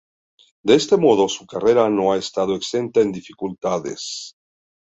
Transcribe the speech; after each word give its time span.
De 0.63 0.73
este 0.73 0.97
modo, 0.97 1.29
su 1.29 1.45
carrera 1.45 1.87
no 1.87 2.11
ha 2.11 2.17
estado 2.17 2.55
exenta 2.55 3.01
de 3.01 3.11
dificultades. 3.11 4.33